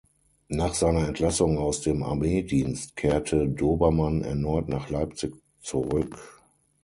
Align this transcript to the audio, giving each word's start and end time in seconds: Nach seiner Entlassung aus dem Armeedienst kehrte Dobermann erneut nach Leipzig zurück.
Nach 0.49 0.73
seiner 0.73 1.07
Entlassung 1.07 1.59
aus 1.59 1.81
dem 1.81 2.01
Armeedienst 2.01 2.95
kehrte 2.95 3.47
Dobermann 3.47 4.23
erneut 4.23 4.67
nach 4.67 4.89
Leipzig 4.89 5.35
zurück. 5.61 6.41